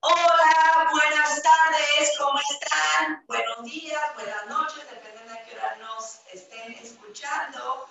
[0.00, 3.24] Hola, buenas tardes, ¿cómo están?
[3.26, 7.88] Buenos días, buenas noches, dependiendo de qué hora nos estén escuchando.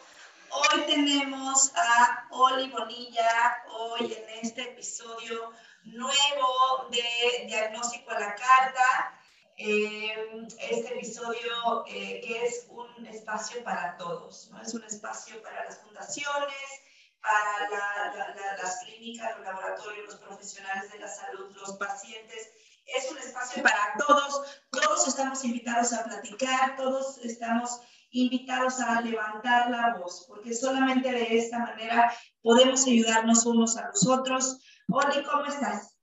[0.49, 5.51] Hoy tenemos a Oli Bonilla, hoy en este episodio
[5.83, 9.19] nuevo de Diagnóstico a la Carta.
[9.57, 14.61] Eh, este episodio eh, que es un espacio para todos, ¿no?
[14.61, 16.86] Es un espacio para las fundaciones,
[17.27, 22.49] para las clínicas, los laboratorios, los profesionales de la salud, los pacientes.
[22.85, 24.63] Es un espacio para todos.
[24.71, 31.37] Todos estamos invitados a platicar, todos estamos invitados a levantar la voz, porque solamente de
[31.37, 34.59] esta manera podemos ayudarnos unos a los otros.
[34.89, 35.97] Oli, ¿cómo estás?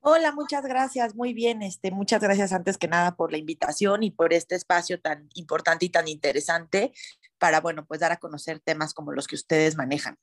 [0.00, 1.62] Hola, muchas gracias, muy bien.
[1.62, 5.86] Este, muchas gracias antes que nada por la invitación y por este espacio tan importante
[5.86, 6.92] y tan interesante
[7.38, 10.18] para, bueno, pues dar a conocer temas como los que ustedes manejan.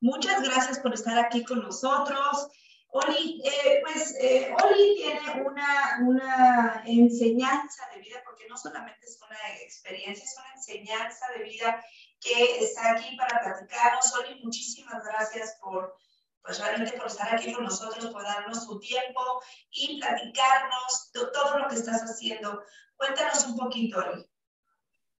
[0.00, 2.48] Muchas gracias por estar aquí con nosotros.
[2.90, 9.20] Oli, eh, pues eh, Oli tiene una, una enseñanza de vida, porque no solamente es
[9.20, 11.84] una experiencia, es una enseñanza de vida
[12.20, 14.14] que está aquí para platicarnos.
[14.14, 15.96] Oli, muchísimas gracias por,
[16.42, 21.68] pues realmente por estar aquí con nosotros, por darnos tu tiempo y platicarnos todo lo
[21.68, 22.62] que estás haciendo.
[22.96, 24.26] Cuéntanos un poquito, Oli.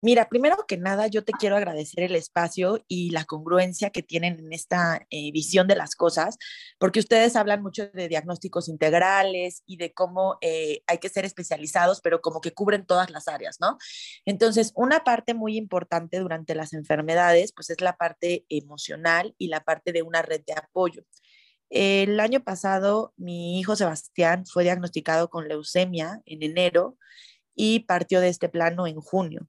[0.01, 4.39] Mira, primero que nada, yo te quiero agradecer el espacio y la congruencia que tienen
[4.39, 6.39] en esta eh, visión de las cosas,
[6.79, 12.01] porque ustedes hablan mucho de diagnósticos integrales y de cómo eh, hay que ser especializados,
[12.01, 13.77] pero como que cubren todas las áreas, ¿no?
[14.25, 19.64] Entonces, una parte muy importante durante las enfermedades, pues es la parte emocional y la
[19.64, 21.03] parte de una red de apoyo.
[21.70, 26.97] El año pasado, mi hijo Sebastián fue diagnosticado con leucemia en enero
[27.55, 29.48] y partió de este plano en junio.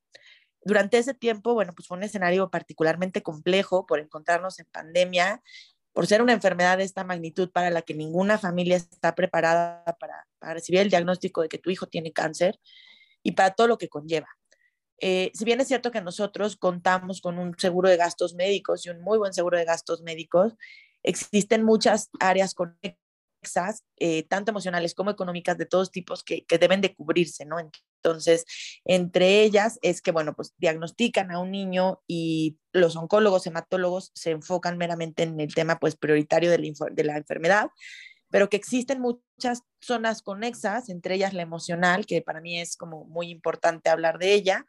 [0.62, 5.42] Durante ese tiempo, bueno, pues fue un escenario particularmente complejo por encontrarnos en pandemia,
[5.94, 10.26] por ser una enfermedad de esta magnitud para la que ninguna familia está preparada para,
[10.54, 12.60] recibir el diagnóstico de que tu hijo tiene cáncer
[13.24, 14.28] y para todo lo que conlleva.
[15.02, 18.90] Eh, si bien es cierto que nosotros contamos con un seguro de gastos médicos y
[18.90, 20.56] un muy buen seguro de gastos médicos,
[21.04, 26.82] existen muchas áreas conexas, eh, tanto emocionales como económicas, de todos tipos que, que, deben
[26.82, 27.58] de cubrirse, ¿no?
[28.04, 28.46] Entonces,
[28.86, 34.32] entre ellas es que, bueno, pues diagnostican a un niño y los oncólogos, hematólogos se
[34.32, 37.70] enfocan meramente en el tema, pues, prioritario de la, enfermedad,
[38.30, 43.06] pero que existen muchas zonas conexas, entre ellas la emocional, que para mí es como
[43.06, 44.66] muy importante hablar de ella,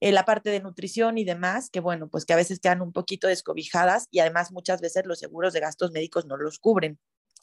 [0.00, 2.92] eh, la parte de nutrición y demás, que bueno, pues que a veces quedan un
[2.92, 6.98] poquito descobijadas y además muchas veces los seguros de gastos médicos no los cubren.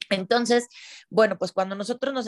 [0.10, 0.68] Entonces,
[1.10, 2.28] bueno, pues cuando nosotros nos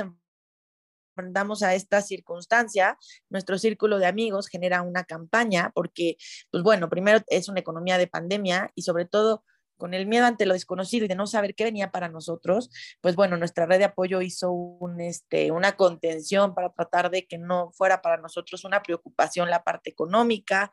[1.15, 2.97] enfrentamos a esta circunstancia,
[3.29, 6.17] nuestro círculo de amigos genera una campaña porque,
[6.51, 9.43] pues bueno, primero es una economía de pandemia y sobre todo
[9.77, 12.69] con el miedo ante lo desconocido y de no saber qué venía para nosotros,
[13.01, 17.71] pues bueno, nuestra red de apoyo hizo este, una contención para tratar de que no
[17.71, 20.71] fuera para nosotros una preocupación la parte económica.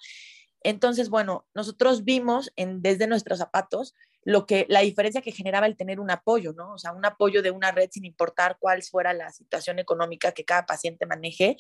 [0.63, 5.77] Entonces, bueno, nosotros vimos en, desde nuestros zapatos lo que la diferencia que generaba el
[5.77, 6.75] tener un apoyo, ¿no?
[6.75, 10.45] O sea, un apoyo de una red sin importar cuál fuera la situación económica que
[10.45, 11.57] cada paciente maneje.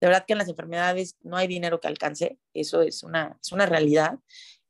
[0.00, 3.52] De verdad que en las enfermedades no hay dinero que alcance, eso es una, es
[3.52, 4.18] una realidad.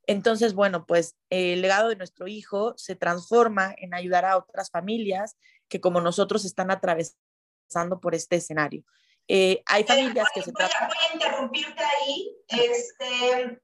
[0.07, 5.37] Entonces, bueno, pues el legado de nuestro hijo se transforma en ayudar a otras familias
[5.67, 8.83] que como nosotros están atravesando por este escenario.
[9.27, 10.87] Eh, hay familias que se tratan...
[10.87, 12.35] Voy a interrumpirte ahí.
[12.47, 13.61] Este,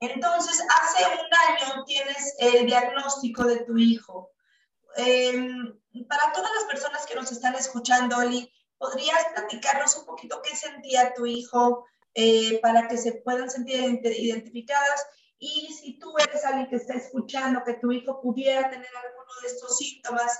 [0.00, 1.35] entonces, hace un año tienes
[2.38, 4.32] el diagnóstico de tu hijo.
[4.96, 5.78] Em,
[6.08, 11.14] para todas las personas que nos están escuchando, Oli, ¿podrías platicarnos un poquito qué sentía
[11.14, 15.06] tu hijo eh, para que se puedan sentir identificadas?
[15.38, 19.48] Y si tú eres alguien que está escuchando que tu hijo pudiera tener alguno de
[19.48, 20.38] estos síntomas,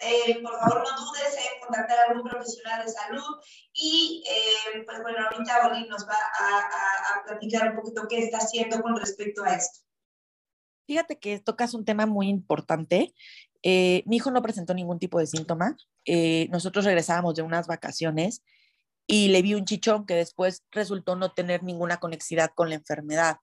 [0.00, 3.40] eh, por favor no dudes en contactar a algún profesional de salud
[3.72, 8.38] y eh, pues bueno, ahorita Oli nos va a, a, platicar un poquito qué está
[8.38, 9.80] haciendo con respecto a esto.
[10.86, 13.14] Fíjate que tocas un tema muy importante.
[13.62, 15.76] Eh, mi hijo no presentó ningún tipo de síntoma.
[16.50, 18.42] nosotros regresábamos de unas vacaciones
[19.06, 23.36] y le vi un chichón que después resultó no tener ninguna conexidad con la enfermedad.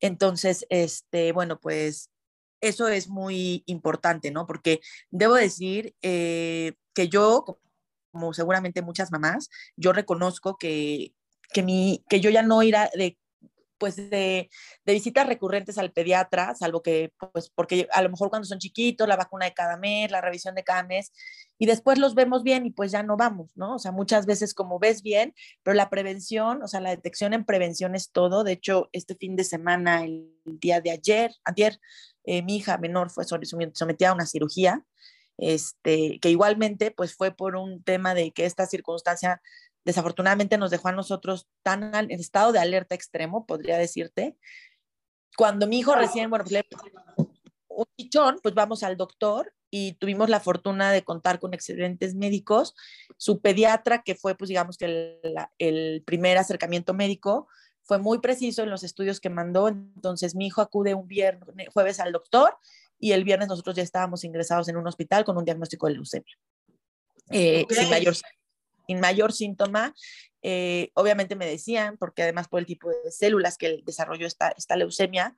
[0.00, 2.10] Entonces, este, bueno, pues
[2.60, 4.46] eso es muy importante, ¿no?
[4.46, 4.80] Porque
[5.10, 7.60] debo decir eh, que yo,
[8.12, 11.14] como seguramente muchas mamás, yo reconozco que,
[11.52, 13.18] que, mi, que yo ya no irá de
[13.84, 14.48] pues de,
[14.86, 19.06] de, visitas recurrentes al pediatra, salvo que, pues porque a lo mejor cuando son chiquitos,
[19.06, 21.12] la vacuna de cada mes, la revisión de cada mes,
[21.58, 23.74] y después los vemos bien y pues ya no vamos, ¿no?
[23.74, 27.44] O sea, muchas veces como ves bien, pero la prevención, o sea, la detección en
[27.44, 28.42] prevención es todo.
[28.42, 31.78] De hecho, este fin de semana, el día de ayer, ayer,
[32.24, 34.82] eh, mi hija menor fue sometida a una cirugía,
[35.36, 39.42] este, que igualmente pues fue por un tema de que esta circunstancia
[39.84, 44.36] desafortunadamente nos dejó a nosotros tan en estado de alerta extremo, podría decirte.
[45.36, 46.64] Cuando mi hijo recién, bueno, pues,
[47.68, 52.74] un chichón, pues vamos al doctor y tuvimos la fortuna de contar con excelentes médicos.
[53.16, 55.20] Su pediatra, que fue, pues digamos que el,
[55.58, 57.48] el primer acercamiento médico,
[57.82, 59.68] fue muy preciso en los estudios que mandó.
[59.68, 62.56] Entonces, mi hijo acude un viernes, jueves al doctor
[62.98, 66.34] y el viernes nosotros ya estábamos ingresados en un hospital con un diagnóstico de leucemia.
[67.30, 68.14] Eh, sin, mayor,
[68.86, 69.94] sin mayor síntoma.
[70.42, 74.76] Eh, obviamente me decían, porque además por el tipo de células que desarrolló esta, esta
[74.76, 75.36] leucemia,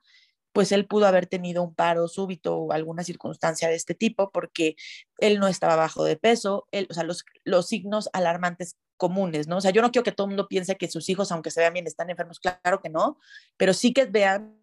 [0.51, 4.75] pues él pudo haber tenido un paro súbito o alguna circunstancia de este tipo porque
[5.19, 9.57] él no estaba bajo de peso, él, o sea, los, los signos alarmantes comunes, ¿no?
[9.57, 11.59] O sea, yo no quiero que todo el mundo piense que sus hijos, aunque se
[11.59, 13.19] vean bien, están enfermos, claro que no,
[13.55, 14.59] pero sí que vean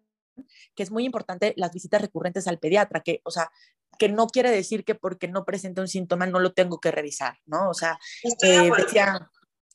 [0.75, 3.49] que es muy importante las visitas recurrentes al pediatra, que, o sea,
[3.97, 7.37] que no quiere decir que porque no presenta un síntoma no lo tengo que revisar,
[7.45, 7.69] ¿no?
[7.69, 7.99] O sea,
[8.43, 9.29] eh, decía,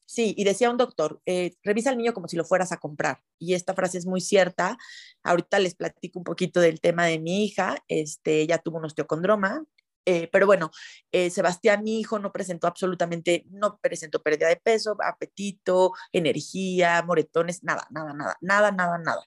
[0.07, 3.23] sí, y decía un doctor, eh, revisa al niño como si lo fueras a comprar.
[3.39, 4.79] Y esta frase es muy cierta.
[5.23, 9.65] Ahorita les platico un poquito del tema de mi hija, este, ella tuvo un osteocondroma,
[10.07, 10.71] eh, pero bueno,
[11.13, 17.63] eh, Sebastián, mi hijo, no presentó absolutamente, no presentó pérdida de peso, apetito, energía, moretones,
[17.63, 19.25] nada, nada, nada, nada, nada, nada.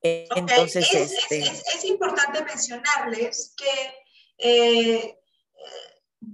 [0.00, 1.40] Eh, entonces, es, este...
[1.40, 3.64] es, importante mencionarles que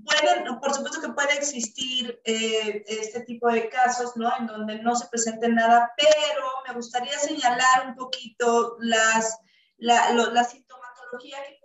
[0.04, 4.30] pueden, por supuesto que puede existir este tipo de casos, ¿no?
[4.38, 9.38] En donde no se presente nada, pero me gustaría señalar un poquito las,
[9.76, 11.58] la, la sintomatología que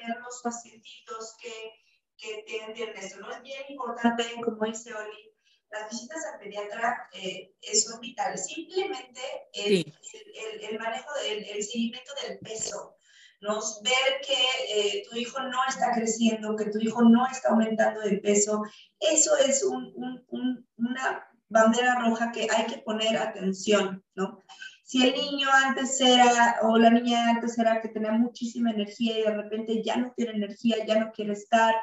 [0.00, 1.72] tener los pacientitos que,
[2.16, 3.30] que tienen esto, ¿no?
[3.30, 5.34] Es bien importante, como dice Oli,
[5.70, 8.46] las visitas al pediatra eh, son vitales.
[8.46, 9.20] Simplemente
[9.52, 9.94] el,
[10.34, 12.95] el, el manejo del el seguimiento del peso,
[13.40, 13.60] ¿no?
[13.82, 18.18] ver que eh, tu hijo no está creciendo, que tu hijo no está aumentando de
[18.18, 18.62] peso,
[19.00, 19.92] eso es un,
[20.28, 24.42] un, una bandera roja que hay que poner atención, ¿no?
[24.86, 29.22] si el niño antes era, o la niña antes era que tenía muchísima energía y
[29.22, 31.74] de repente ya no tiene energía, ya no quiere estar,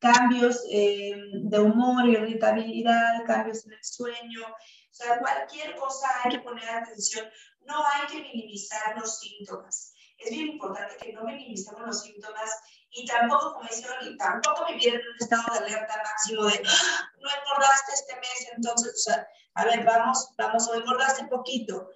[0.00, 6.40] cambios eh, de humor, irritabilidad, cambios en el sueño, o sea, cualquier cosa hay que
[6.40, 7.28] poner atención,
[7.60, 9.94] no hay que minimizar los síntomas.
[10.18, 12.50] Es bien importante que no minimicemos los síntomas
[12.90, 17.10] y tampoco, como hicieron, tampoco vivir en un estado de alerta máximo de ¡Ah!
[17.20, 21.88] no engordaste este mes, entonces, o sea, a ver, vamos, vamos, o engordaste poquito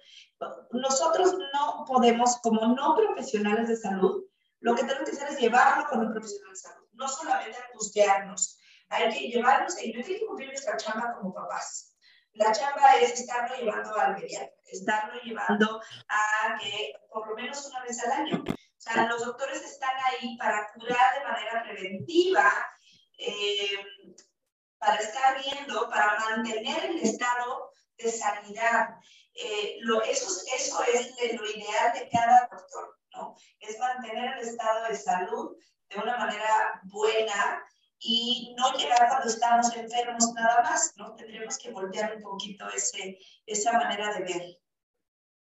[0.71, 4.23] nosotros no podemos, como no profesionales de salud,
[4.59, 8.59] lo que tenemos que hacer es llevarlo con un profesional de salud, no solamente angustiarnos,
[8.89, 11.92] hay que llevarnos y no hay que cumplir nuestra chamba como papás.
[12.33, 17.83] La chamba es estarlo llevando al pediatra, estarlo llevando a que por lo menos una
[17.83, 18.43] vez al año.
[18.47, 22.51] O sea, los doctores están ahí para curar de manera preventiva,
[23.19, 23.85] eh,
[24.79, 28.89] para estar viendo, para mantener el estado de sanidad.
[29.35, 33.35] Eh, lo, eso, eso es lo ideal de cada doctor, ¿no?
[33.59, 35.55] Es mantener el estado de salud
[35.89, 37.63] de una manera buena
[38.05, 41.15] y no llegar cuando estamos enfermos nada más, ¿no?
[41.15, 44.57] Tendremos que voltear un poquito ese, esa manera de ver.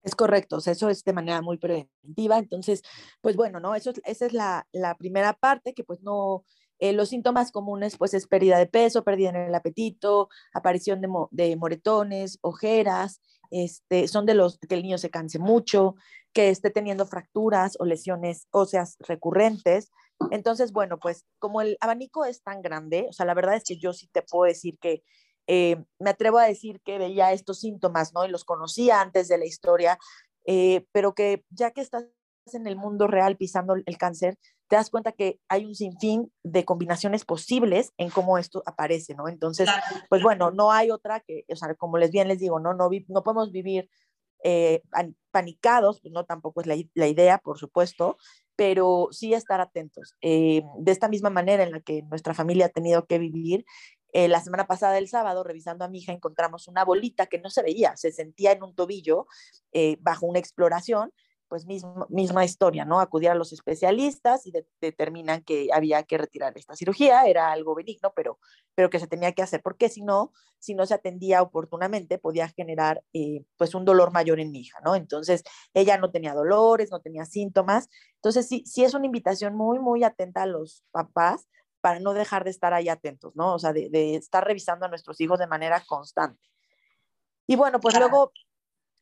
[0.03, 2.37] Es correcto, o sea, eso es de manera muy preventiva.
[2.37, 2.81] Entonces,
[3.21, 3.75] pues bueno, ¿no?
[3.75, 6.45] Eso, esa es la, la primera parte, que pues no,
[6.79, 11.09] eh, los síntomas comunes, pues es pérdida de peso, pérdida en el apetito, aparición de,
[11.31, 15.95] de moretones, ojeras, este, son de los que el niño se canse mucho,
[16.33, 19.91] que esté teniendo fracturas o lesiones óseas recurrentes.
[20.31, 23.77] Entonces, bueno, pues como el abanico es tan grande, o sea, la verdad es que
[23.77, 25.03] yo sí te puedo decir que
[25.47, 28.25] eh, me atrevo a decir que veía estos síntomas, ¿no?
[28.25, 29.97] Y los conocía antes de la historia,
[30.45, 32.05] eh, pero que ya que estás
[32.53, 36.65] en el mundo real pisando el cáncer, te das cuenta que hay un sinfín de
[36.65, 39.27] combinaciones posibles en cómo esto aparece, ¿no?
[39.27, 39.69] Entonces,
[40.09, 42.89] pues bueno, no hay otra que, o sea, como les bien les digo, no, no,
[43.07, 43.89] no podemos vivir
[44.43, 44.81] eh,
[45.31, 48.17] panicados, pues no tampoco es la, la, idea, por supuesto,
[48.55, 50.15] pero sí estar atentos.
[50.21, 53.65] Eh, de esta misma manera en la que nuestra familia ha tenido que vivir,
[54.13, 57.49] eh, la semana pasada, el sábado, revisando a mi hija, encontramos una bolita que no
[57.49, 59.27] se veía, se sentía en un tobillo
[59.99, 61.13] bajo una exploración
[61.51, 63.01] pues misma historia, ¿no?
[63.01, 68.13] Acudir a los especialistas y determinan que había que retirar esta cirugía, era algo benigno,
[68.15, 68.39] pero,
[68.73, 72.47] pero que se tenía que hacer, porque si no, si no se atendía oportunamente, podía
[72.47, 74.95] generar eh, pues un dolor mayor en mi hija, ¿no?
[74.95, 75.43] Entonces,
[75.73, 80.05] ella no tenía dolores, no tenía síntomas, entonces sí, sí es una invitación muy, muy
[80.05, 81.49] atenta a los papás
[81.81, 83.55] para no dejar de estar ahí atentos, ¿no?
[83.55, 86.47] O sea, de, de estar revisando a nuestros hijos de manera constante.
[87.45, 88.31] Y bueno, pues luego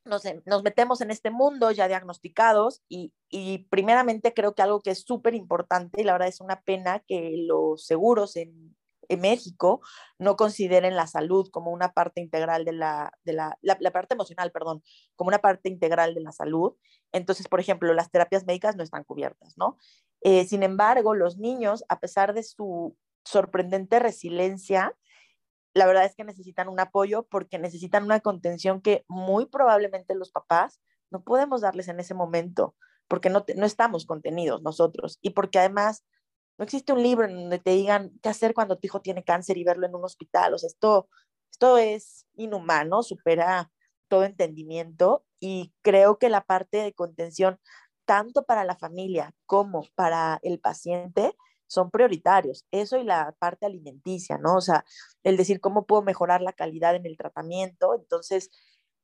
[0.10, 4.92] nos, nos, metemos en este mundo ya diagnosticados y, y primeramente creo que algo que
[4.92, 8.76] es súper importante y la verdad es una pena que los seguros en,
[9.08, 9.82] en, México
[10.18, 14.16] no consideren la salud como una parte integral de la, de la, la, la, parte
[14.16, 14.84] emocional, perdón,
[15.16, 16.74] como una parte integral de la salud.
[17.12, 19.78] Entonces, por ejemplo, las terapias médicas no están cubiertas, ¿no?
[20.22, 24.96] Eh, sin embargo, los niños, a pesar de su sorprendente resiliencia,
[25.80, 30.30] la verdad es que necesitan un apoyo porque necesitan una contención que muy probablemente los
[30.30, 32.76] papás no podemos darles en ese momento
[33.08, 36.06] porque no, no estamos contenidos nosotros y porque además
[36.58, 39.58] no existe un libro en donde te digan qué hacer cuando tu hijo tiene cáncer
[39.58, 40.54] y verlo en un hospital.
[40.56, 41.08] Esto,
[41.50, 43.72] esto es inhumano, supera
[44.10, 47.58] todo entendimiento y creo que la parte de contención,
[48.04, 51.34] tanto para la familia como para el paciente,
[51.70, 52.66] son prioritarios.
[52.72, 54.58] Eso y la parte alimenticia, ¿no?
[54.58, 54.86] O sea,
[55.24, 57.96] el decir cómo puedo mejorar la calidad en el tratamiento.
[57.96, 58.50] Entonces,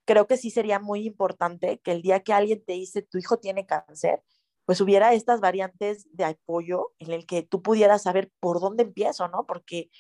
[0.06, 3.38] creo que sí sería muy importante que el día que alguien te dice tu hijo
[3.38, 4.24] tiene cáncer,
[4.66, 9.28] pues hubiera estas variantes de apoyo en el que tú pudieras saber por dónde empiezo,
[9.28, 9.46] ¿no?
[9.46, 9.92] Porque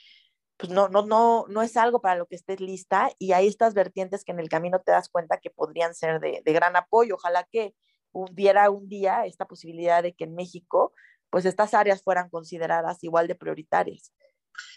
[0.57, 3.73] pues no, no, no, no es algo para lo que estés lista y hay estas
[3.73, 7.15] vertientes que en el camino te das cuenta que podrían ser de, de gran apoyo.
[7.15, 7.75] Ojalá que
[8.13, 10.93] hubiera un día esta posibilidad de que en México
[11.29, 14.13] pues estas áreas fueran consideradas igual de prioritarias.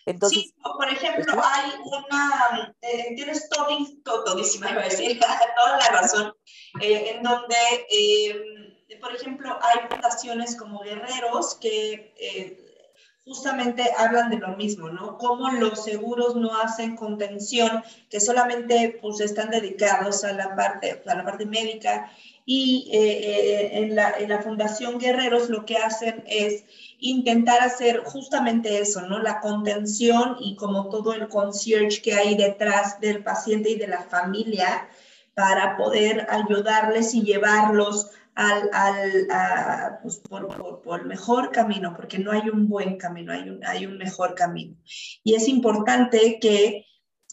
[0.06, 5.18] Entonces, sí, por ejemplo, hay una, eh, tienes todo, todísima, iba a decir,
[5.56, 6.32] toda la razón,
[6.80, 7.56] eh, en donde,
[7.90, 12.67] eh, por ejemplo, hay fundaciones como Guerreros que eh,
[13.28, 15.18] justamente hablan de lo mismo, ¿no?
[15.18, 21.14] Cómo los seguros no hacen contención, que solamente pues están dedicados a la parte, a
[21.14, 22.10] la parte médica
[22.46, 26.64] y eh, eh, en, la, en, la, Fundación Guerreros lo que hacen es
[26.98, 29.18] intentar hacer justamente eso, ¿no?
[29.18, 34.02] La contención y como todo el concierge que hay detrás del paciente y de la
[34.04, 34.88] familia
[35.34, 42.20] para poder ayudarles y llevarlos al, al pues por, por, por, el mejor camino, porque
[42.20, 44.76] no hay un buen camino, hay un, hay un mejor camino.
[45.24, 46.84] Y es importante que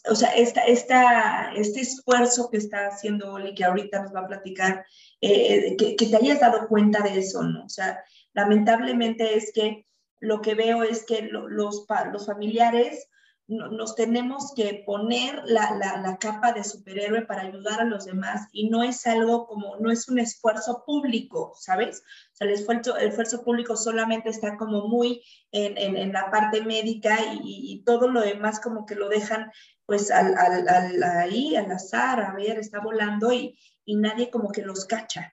[0.08, 4.26] o sea, esta, esta, este esfuerzo que está haciendo Oli, que ahorita nos va a
[4.26, 4.84] platicar,
[5.20, 7.64] eh, que, que, te hayas dado cuenta de eso, ¿no?
[7.64, 9.86] O sea, lamentablemente es que
[10.20, 13.08] lo que veo es que lo, los, los familiares
[13.48, 18.48] nos tenemos que poner la, la, la, capa de superhéroe para ayudar a los demás
[18.52, 22.02] y no es algo como, no es un esfuerzo público, ¿sabes?
[22.32, 25.22] O sea, el esfuerzo, el esfuerzo público solamente está como muy
[25.52, 29.52] en, en, en la parte médica y, y, todo lo demás como que lo dejan
[29.84, 34.50] pues al, al, al, ahí, al azar, a ver, está volando y, y nadie como
[34.50, 35.32] que los cacha.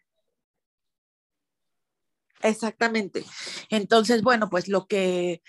[2.44, 3.24] Exactamente.
[3.70, 5.42] Entonces, bueno, pues lo que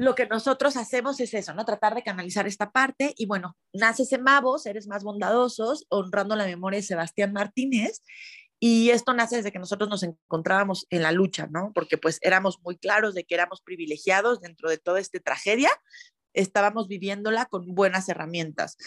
[0.00, 1.66] lo que nosotros hacemos es eso, ¿no?
[1.66, 6.46] Tratar de canalizar esta parte y bueno, naces en Mavos, eres más bondadosos, honrando la
[6.46, 8.00] memoria de Sebastián Martínez
[8.58, 11.72] y esto nace desde que nosotros nos encontrábamos en la lucha, ¿no?
[11.74, 15.68] Porque pues éramos muy claros de que éramos privilegiados dentro de toda esta tragedia,
[16.32, 18.78] estábamos viviéndola con buenas herramientas.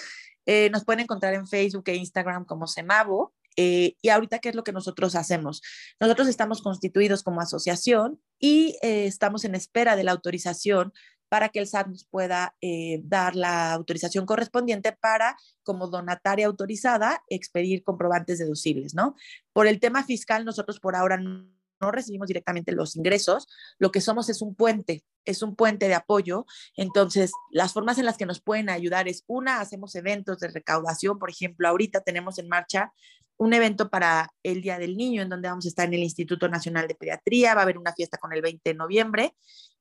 [0.48, 3.36] Eh, nos pueden encontrar en Facebook e Instagram como Semavo.
[3.58, 5.62] Eh, y ahorita, ¿qué es lo que nosotros hacemos?
[6.00, 10.94] Nosotros estamos constituidos como asociación y eh, estamos en espera de la autorización
[11.30, 17.24] para que el SAT nos pueda eh, dar la autorización correspondiente para, como donataria autorizada,
[17.28, 19.16] expedir comprobantes deducibles, ¿no?
[19.52, 21.48] Por el tema fiscal, nosotros por ahora no
[21.84, 25.96] no recibimos directamente los ingresos, lo que somos es un puente, es un puente de
[25.96, 26.46] apoyo.
[26.78, 31.20] Entonces, las formas en las que nos pueden ayudar es, una, hacemos eventos de recaudación,
[31.20, 32.94] por ejemplo, ahorita tenemos en marcha
[33.38, 36.48] un evento para el Día del Niño, en donde vamos a estar en el Instituto
[36.48, 39.36] Nacional de Pediatría, va a haber una fiesta con el 20 de noviembre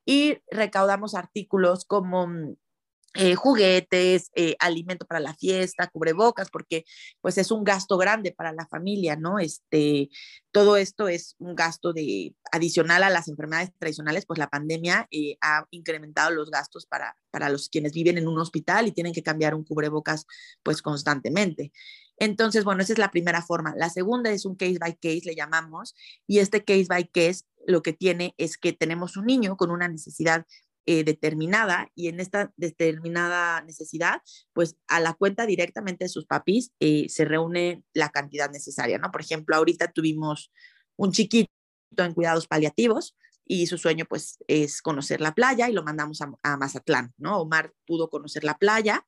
[0.05, 2.57] y recaudamos artículos como mm,
[3.15, 6.87] eh, juguetes, eh, alimento para la fiesta, cubrebocas, porque
[7.21, 9.39] pues es un gasto grande para la familia, ¿no?
[9.39, 10.09] Este,
[10.51, 15.37] todo esto es un gasto de adicional a las enfermedades tradicionales, pues la pandemia eh,
[15.43, 19.23] ha incrementado los gastos para, para los quienes viven en un hospital y tienen que
[19.23, 20.27] cambiar un cubrebocas
[20.63, 21.71] pues constantemente.
[22.23, 23.75] Entonces, bueno, esa es la primera forma.
[23.77, 25.97] La segunda es un case by case, le llamamos,
[26.29, 29.89] y este case by case lo que tiene es que tenemos un niño con una
[29.89, 30.47] necesidad
[30.87, 36.71] eh, determinada y en esta determinada necesidad, pues a la cuenta directamente de sus papis
[36.79, 39.11] eh, se reúne la cantidad necesaria, ¿no?
[39.11, 40.53] Por ejemplo, ahorita tuvimos
[40.95, 41.51] un chiquito
[41.97, 46.57] en cuidados paliativos y su sueño pues es conocer la playa y lo mandamos a,
[46.57, 47.41] Mazatlán, ¿no?
[47.41, 49.05] Omar pudo conocer la playa.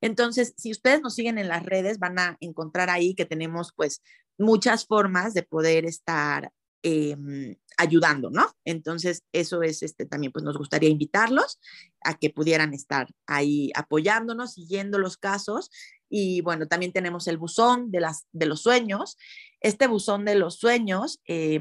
[0.00, 4.02] Entonces, si ustedes nos siguen en las redes, van a encontrar ahí que tenemos pues
[4.38, 8.54] muchas formas de poder estar em, ayudando, ¿no?
[8.64, 11.58] Entonces, eso es, este, también pues nos gustaría invitarlos
[12.04, 15.70] a que pudieran estar ahí apoyándonos, siguiendo los casos.
[16.08, 19.16] Y bueno, también tenemos el buzón de, las, de los sueños.
[19.60, 21.60] Este buzón de los sueños, eh,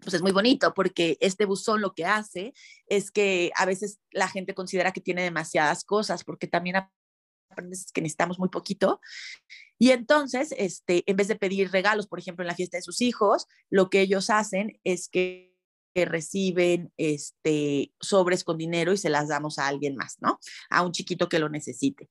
[0.00, 2.54] pues es muy bonito porque este buzón lo que hace
[2.86, 6.76] es que a veces la gente considera que tiene demasiadas cosas porque también
[7.50, 9.00] aprendes que necesitamos muy poquito.
[9.78, 13.00] Y entonces, este, en vez de pedir regalos, por ejemplo, en la fiesta de sus
[13.00, 15.48] hijos, lo que ellos hacen es que
[15.94, 20.38] reciben este, sobres con dinero y se las damos a alguien más, ¿no?
[20.70, 22.08] A un chiquito que lo necesite.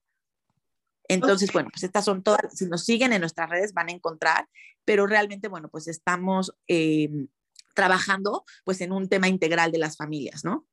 [1.08, 4.50] Entonces, bueno, pues estas son todas, si nos siguen en nuestras redes van a encontrar,
[4.84, 7.30] pero realmente, bueno, pues estamos em,
[7.78, 10.66] trabajando pues en un tema integral de las familias, ¿no?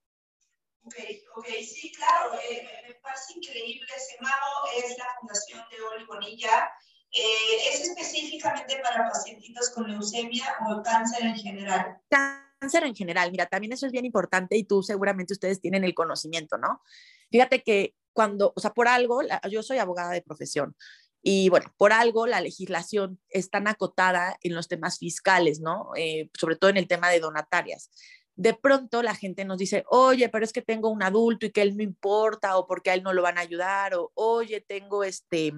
[0.84, 0.94] Ok,
[1.36, 3.86] ok, sí, claro, eh, me parece increíble.
[4.10, 4.46] Semamo
[4.76, 6.70] es la fundación de Oli Bonilla.
[7.12, 11.98] Eh, ¿Es específicamente para pacientitos con leucemia o cáncer en general?
[12.08, 15.94] Cáncer en general, mira, también eso es bien importante y tú seguramente ustedes tienen el
[15.94, 16.80] conocimiento, ¿no?
[17.30, 19.20] Fíjate que cuando, o sea, por algo,
[19.50, 20.74] yo soy abogada de profesión,
[21.26, 25.88] y bueno, por algo la legislación es tan acotada en los temas fiscales, ¿no?
[25.96, 27.90] Eh, sobre todo en el tema de donatarias.
[28.36, 31.62] De pronto la gente nos dice, oye, pero es que tengo un adulto y que
[31.62, 35.02] él no importa, o porque a él no lo van a ayudar, o oye, tengo
[35.02, 35.54] este,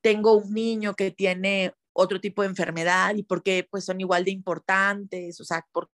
[0.00, 4.30] tengo un niño que tiene otro tipo de enfermedad y porque pues son igual de
[4.30, 5.90] importantes, o sea, ¿por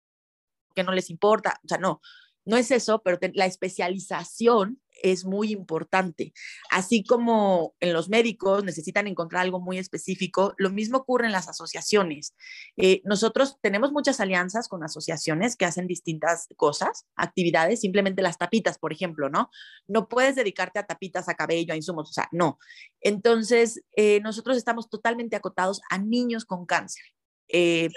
[0.75, 1.61] qué no les importa?
[1.65, 2.01] O sea, no,
[2.45, 6.33] no es eso, pero la especialización es muy importante.
[6.71, 11.49] Así como en los médicos necesitan encontrar algo muy específico, lo mismo ocurre en las
[11.49, 12.35] asociaciones.
[12.77, 18.79] Eh, nosotros tenemos muchas alianzas con asociaciones que hacen distintas cosas, actividades, simplemente las tapitas,
[18.79, 19.51] por ejemplo, ¿no?
[19.87, 22.59] No puedes dedicarte a tapitas, a cabello, a insumos, o sea, no.
[23.01, 27.05] Entonces, eh, nosotros estamos totalmente acotados a niños con cáncer.
[27.49, 27.89] Eh,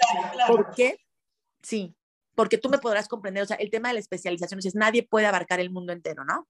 [0.48, 0.98] ¿Por qué?
[1.62, 1.94] Sí,
[2.34, 5.26] porque tú me podrás comprender, o sea, el tema de la especialización, es nadie puede
[5.26, 6.48] abarcar el mundo entero, ¿no?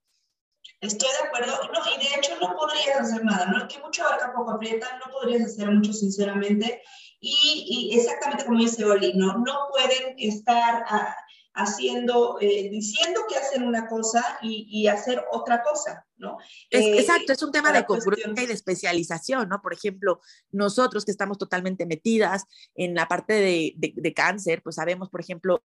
[0.80, 3.68] Estoy de acuerdo, no, y de hecho no podrías hacer nada, ¿no?
[3.68, 6.82] Que mucho abarca poco aprieta, no podrías hacer mucho sinceramente,
[7.20, 9.38] y, y exactamente como dice Oli, ¿no?
[9.38, 11.14] No pueden estar ah,
[11.54, 16.36] haciendo, eh, diciendo que hacen una cosa y, y hacer otra cosa, ¿no?
[16.70, 19.62] Eh, exacto, es un tema de congruencia y de especialización, ¿no?
[19.62, 20.20] Por ejemplo,
[20.50, 22.44] nosotros que estamos totalmente metidas
[22.74, 25.62] en la parte de, de, de cáncer, pues sabemos, por ejemplo,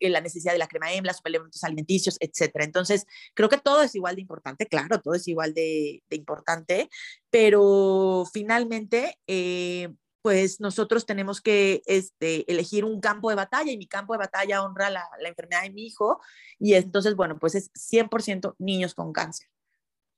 [0.00, 2.64] la necesidad de la crema EM, los suplementos alimenticios, etcétera.
[2.64, 6.88] Entonces, creo que todo es igual de importante, claro, todo es igual de, importante,
[7.30, 9.88] pero finalmente, eh,
[10.22, 14.62] pues nosotros tenemos que este, elegir un campo de batalla y mi campo de batalla
[14.62, 16.20] honra la, la enfermedad de mi hijo
[16.58, 19.48] y entonces, bueno, pues es 100% niños con cáncer.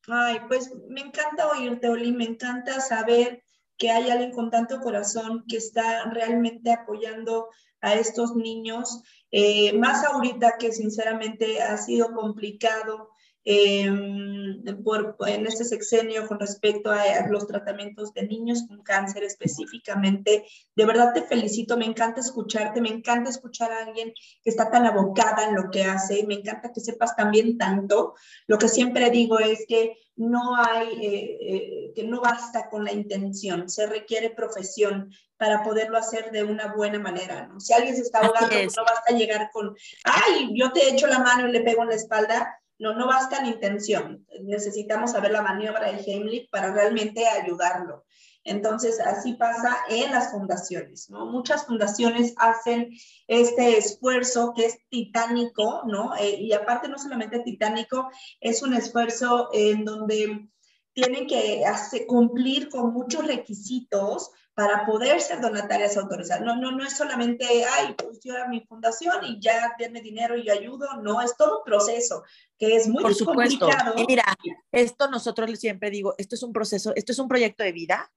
[0.06, 3.42] Ay, pues me encanta oírte, Oli, me encanta saber
[3.76, 7.48] que hay alguien con tanto corazón que está realmente apoyando
[7.84, 13.10] a estos niños, eh, más ahorita que sinceramente ha sido complicado
[13.46, 20.46] Em, por, en este sexenio con respecto a, los tratamientos de niños con cáncer específicamente.
[20.74, 24.86] De verdad te felicito, me encanta escucharte, me encanta escuchar a alguien que está tan
[24.86, 28.14] abocada en lo que hace, me encanta que sepas también tanto.
[28.46, 32.92] Lo que siempre digo es que no hay, eh, eh, que no basta con la
[32.92, 37.46] intención, se requiere profesión para poderlo hacer de una buena manera.
[37.46, 37.60] ¿no?
[37.60, 41.46] Si alguien se está ahogando, no basta llegar con, ay, yo te echo la mano
[41.46, 45.90] y le pego en la espalda no, no basta la intención, necesitamos saber la maniobra
[45.90, 48.04] de Heimlich para realmente ayudarlo.
[48.44, 51.08] Entonces, así pasa en las fundaciones.
[51.08, 52.90] Muchas fundaciones hacen
[53.26, 56.14] este esfuerzo que es titánico, ¿no?
[56.16, 60.46] Eh, y aparte, no solamente titánico, es un esfuerzo en donde
[60.92, 61.64] tienen que
[62.06, 66.42] cumplir con muchos requisitos para poder ser donatarias autorizadas.
[66.42, 70.36] No, no, no es solamente, ay, pues yo era mi fundación y ya tiene dinero
[70.36, 70.86] y yo ayudo.
[71.02, 72.22] No, es todo un proceso
[72.56, 73.68] que es muy Por supuesto.
[73.96, 74.24] Y mira,
[74.70, 78.12] esto nosotros siempre digo, esto es un proceso, esto es un proyecto de vida.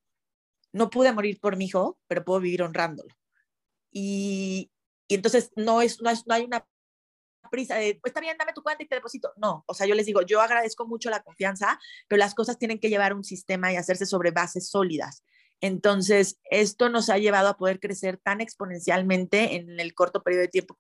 [0.72, 3.16] No pude morir por mi hijo, pero puedo vivir honrándolo.
[3.92, 4.72] Y,
[5.08, 6.68] y entonces no, es, no, es, no hay una
[7.50, 9.34] prisa de, pues está bien, dame tu cuenta y te deposito.
[9.38, 12.80] No, o sea, yo les digo, yo agradezco mucho la confianza, pero las cosas tienen
[12.80, 15.24] que llevar un sistema y hacerse sobre bases sólidas.
[15.62, 20.50] Entonces, esto nos ha llevado a poder crecer tan exponencialmente en el corto periodo de
[20.50, 20.78] tiempo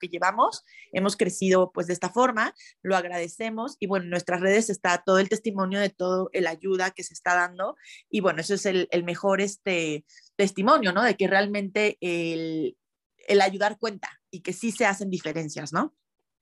[0.00, 0.64] que llevamos.
[0.92, 5.18] Hemos crecido pues de esta forma, lo agradecemos y bueno, en nuestras redes está todo
[5.18, 7.76] el testimonio de todo el ayuda que se está dando
[8.08, 10.04] y bueno, eso es el, mejor este,
[10.36, 11.04] testimonio, ¿no?
[11.04, 12.76] De que realmente el,
[13.28, 15.94] el ayudar cuenta y que sí se hacen diferencias, ¿no?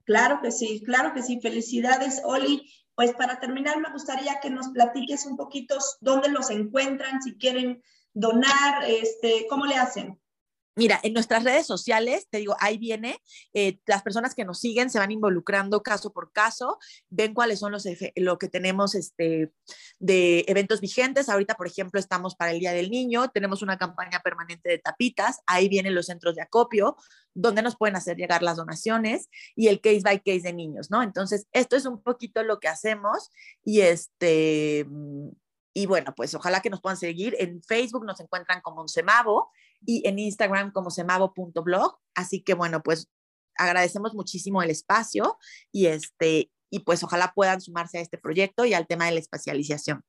[0.05, 1.38] Claro que sí, claro que sí.
[1.40, 2.62] Felicidades, Oli.
[2.99, 7.81] Pues para terminar, me gustaría que nos platiques un poquito dónde los encuentran, si quieren
[8.13, 10.21] donar, este, ¿cómo le hacen?
[10.79, 13.21] Mira, en nuestras redes sociales, te digo, ahí viene,
[13.53, 16.79] eh, las personas que nos siguen se van involucrando caso por caso,
[17.11, 19.53] ven cuáles son los lo que tenemos este,
[19.99, 21.29] de eventos vigentes.
[21.29, 25.41] Ahorita, por ejemplo, estamos para el Día del Niño, tenemos una campaña permanente de tapitas,
[25.49, 26.97] ahí vienen los centros de acopio,
[27.35, 31.03] donde nos pueden hacer llegar las donaciones y el case by case de niños, ¿no?
[31.03, 33.31] Entonces, esto es un poquito lo que hacemos
[33.64, 34.87] y este
[35.75, 37.37] y bueno, pues ojalá que nos puedan seguir.
[37.38, 39.53] En Facebook nos encuentran como Semavo
[39.85, 41.99] y en Instagram como semavo.blog.
[42.14, 43.09] Así que bueno, pues
[43.57, 45.38] agradecemos muchísimo el espacio
[45.73, 49.21] y este y pues ojalá puedan sumarse a este proyecto y al tema de la
[49.21, 50.05] espacialización.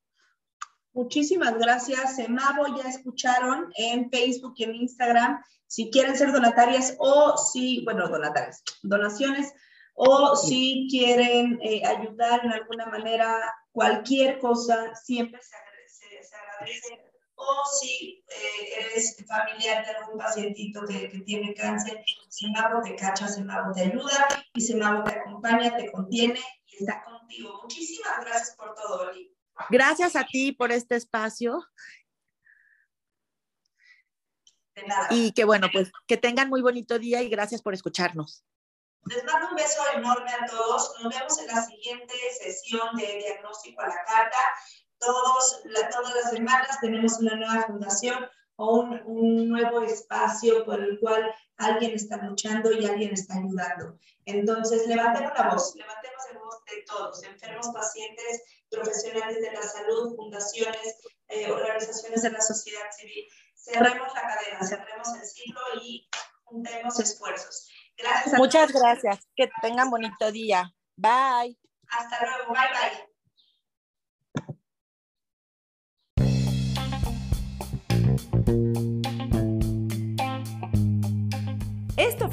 [0.93, 2.65] Muchísimas gracias, Semavo.
[2.77, 5.41] Ya escucharon en Facebook y en Instagram.
[5.67, 9.53] Si quieren ser donatarias o si, bueno, donatarias, donaciones,
[9.93, 13.37] o si quieren eh, ayudar en alguna manera
[13.71, 17.08] cualquier cosa siempre se agradece,
[17.41, 23.29] O si eh, eres familiar de algún pacientito que, que tiene cáncer, Simago te cacha,
[23.29, 27.61] Simago te ayuda y Simago te acompaña, te contiene y está contigo.
[27.61, 29.33] Muchísimas gracias por todo, Oli.
[29.69, 31.65] Gracias a ti por este espacio.
[34.75, 35.07] De nada.
[35.09, 38.43] Y que bueno, pues que tengan muy bonito día y gracias por escucharnos.
[39.05, 40.93] Les mando un beso enorme a todos.
[41.01, 44.37] Nos vemos en la siguiente sesión de diagnóstico a la carta.
[44.99, 50.99] Todos, todas las semanas tenemos una nueva fundación o un, un, nuevo espacio por el
[50.99, 53.97] cual alguien está luchando y alguien está ayudando.
[54.25, 60.15] Entonces, levantemos la voz, levantemos la voz de todos, enfermos, pacientes, profesionales de la salud,
[60.15, 60.97] fundaciones,
[61.29, 63.25] eh, organizaciones de la sociedad civil.
[63.55, 66.09] Cerremos la cadena, cerremos el ciclo y
[66.43, 67.69] juntemos esfuerzos.
[67.97, 68.37] Gracias.
[68.37, 69.27] Muchas gracias.
[69.35, 70.73] Que tengan bonito día.
[70.95, 71.57] Bye.
[71.89, 72.53] Hasta luego.
[72.53, 73.08] Bye bye.